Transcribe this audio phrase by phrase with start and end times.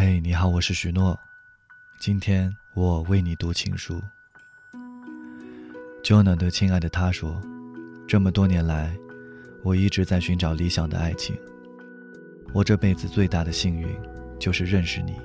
[0.00, 1.18] 嘿，你好，我是许诺。
[1.98, 4.00] 今天我为你读情书。
[6.04, 7.42] Jonah 的亲爱的他说
[8.06, 8.96] ：“这么多年来，
[9.64, 11.36] 我一直在寻找理想的爱情。
[12.52, 13.88] 我这辈子最大的幸运，
[14.38, 15.16] 就是认识你。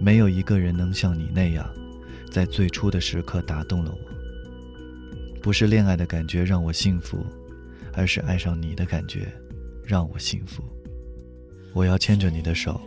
[0.00, 1.70] 没有一个人能像你那样，
[2.30, 5.40] 在最初的时刻打动了我。
[5.42, 7.22] 不是恋爱的感觉让我幸福，
[7.92, 9.30] 而是爱上你的感觉，
[9.84, 10.64] 让我幸福。
[11.74, 12.80] 我要牵着你的手。”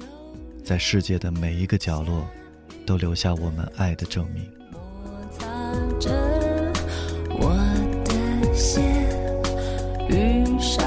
[0.66, 2.28] 在世界的每一个角落，
[2.87, 4.43] 都留下我们爱的证明。
[7.29, 7.56] 我
[8.04, 8.83] 的心，
[10.09, 10.83] 遇上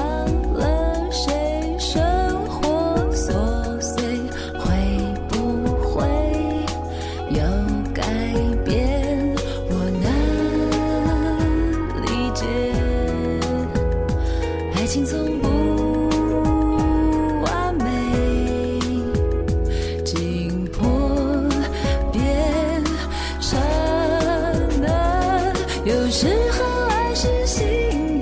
[25.89, 27.65] 有时候爱是信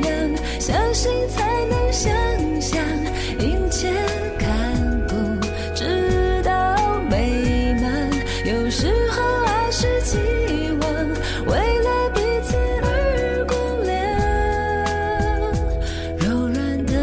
[0.01, 0.09] 仰，
[0.57, 2.09] 相信才能想
[2.61, 2.81] 象，
[3.39, 3.91] 迎接
[4.39, 5.13] 看不
[5.75, 8.09] 直到美满。
[8.45, 10.17] 有时候爱是期
[10.79, 10.89] 望，
[11.47, 13.91] 为了彼此而光亮，
[16.19, 16.93] 柔软的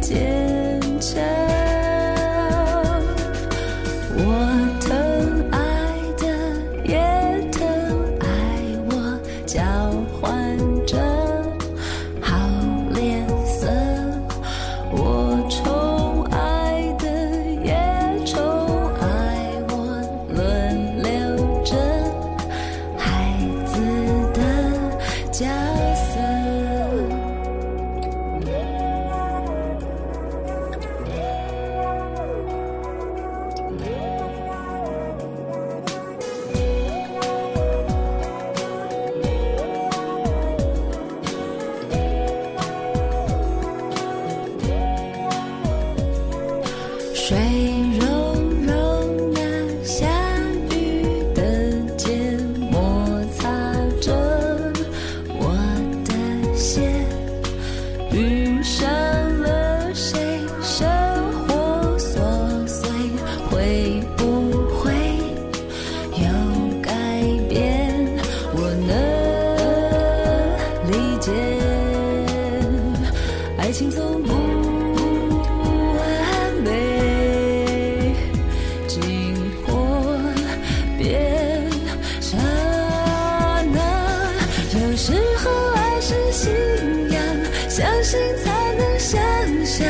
[0.00, 1.20] 坚强。
[4.14, 4.22] 我
[47.28, 47.36] 水
[48.00, 48.06] 柔
[48.66, 48.72] 柔
[49.34, 49.40] 呀，
[49.84, 50.06] 下
[50.70, 51.42] 雨的
[51.98, 52.40] 天，
[52.70, 53.44] 摩擦
[54.00, 54.16] 着
[55.38, 55.52] 我
[56.06, 56.10] 的
[56.56, 56.80] 鞋。
[58.12, 58.88] 遇上
[59.42, 60.88] 了谁，生
[61.46, 62.88] 活琐碎
[63.50, 64.90] 会不会
[66.14, 66.24] 有
[66.80, 66.90] 改
[67.46, 67.94] 变？
[68.54, 68.90] 我能
[70.90, 71.30] 理解，
[73.58, 74.37] 爱情从不。
[88.08, 89.20] 心才能想
[89.66, 89.86] 象，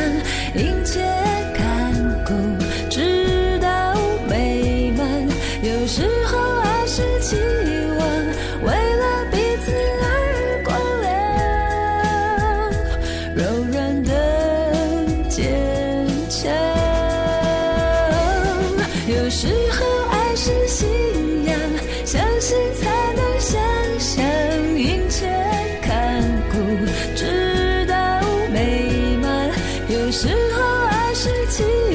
[0.52, 1.00] 一切
[1.54, 1.94] 看
[2.26, 2.34] 顾，
[2.90, 3.94] 直到
[4.28, 5.06] 美满。
[5.62, 7.36] 有时候爱是期
[7.96, 8.00] 望，
[8.64, 9.70] 为了彼此
[10.02, 10.04] 而
[10.64, 11.06] 光亮，
[13.36, 13.40] 柔
[13.70, 14.10] 软的
[15.28, 15.67] 结
[30.20, 31.87] 时候，爱是情。